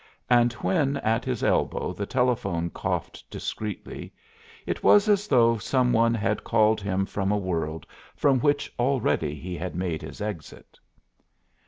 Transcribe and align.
And 0.31 0.51
when 0.53 0.97
at 0.97 1.25
his 1.25 1.43
elbow 1.43 1.93
the 1.93 2.07
telephone 2.07 2.71
coughed 2.71 3.23
discreetly, 3.29 4.11
it 4.65 4.81
was 4.81 5.07
as 5.07 5.27
though 5.27 5.59
some 5.59 5.93
one 5.93 6.15
had 6.15 6.43
called 6.43 6.81
him 6.81 7.05
from 7.05 7.31
a 7.31 7.37
world 7.37 7.85
from 8.15 8.39
which 8.39 8.73
already 8.79 9.35
he 9.35 9.55
had 9.55 9.75
made 9.75 10.01
his 10.01 10.19
exit. 10.19 10.79